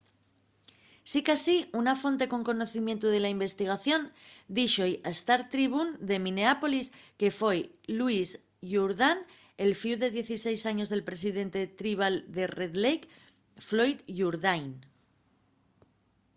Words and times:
sicasí 1.11 1.55
una 1.81 1.93
fonte 2.03 2.25
con 2.31 2.47
conocimientu 2.51 3.07
de 3.11 3.19
la 3.21 3.33
investigación 3.37 4.01
díxo-y 4.57 4.93
al 5.07 5.13
star-tribune 5.21 5.91
de 6.09 6.17
minneapolis 6.25 6.87
que 7.19 7.29
foi 7.39 7.59
louis 7.97 8.29
jourdan 8.71 9.17
el 9.65 9.71
fíu 9.81 9.95
de 10.03 10.09
16 10.19 10.65
años 10.71 10.87
del 10.89 11.07
presidente 11.09 11.61
tribal 11.79 12.15
de 12.35 12.43
red 12.57 12.73
lake 12.85 13.05
floyd 13.67 13.97
jourdain 14.19 14.65